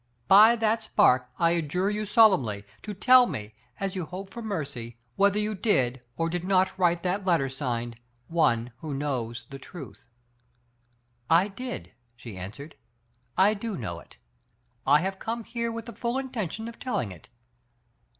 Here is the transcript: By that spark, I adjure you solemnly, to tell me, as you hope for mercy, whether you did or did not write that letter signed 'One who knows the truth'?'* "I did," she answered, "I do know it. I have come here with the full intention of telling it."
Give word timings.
By 0.27 0.55
that 0.55 0.81
spark, 0.81 1.29
I 1.37 1.51
adjure 1.51 1.91
you 1.91 2.07
solemnly, 2.07 2.65
to 2.81 2.95
tell 2.95 3.27
me, 3.27 3.53
as 3.79 3.95
you 3.95 4.07
hope 4.07 4.31
for 4.33 4.41
mercy, 4.41 4.97
whether 5.15 5.37
you 5.37 5.53
did 5.53 6.01
or 6.17 6.27
did 6.27 6.43
not 6.43 6.75
write 6.79 7.03
that 7.03 7.23
letter 7.23 7.47
signed 7.49 7.97
'One 8.27 8.71
who 8.77 8.95
knows 8.95 9.45
the 9.51 9.59
truth'?'* 9.59 10.07
"I 11.29 11.49
did," 11.49 11.91
she 12.15 12.35
answered, 12.35 12.73
"I 13.37 13.53
do 13.53 13.77
know 13.77 13.99
it. 13.99 14.17
I 14.87 15.01
have 15.01 15.19
come 15.19 15.43
here 15.43 15.71
with 15.71 15.85
the 15.85 15.93
full 15.93 16.17
intention 16.17 16.67
of 16.67 16.79
telling 16.79 17.11
it." 17.11 17.29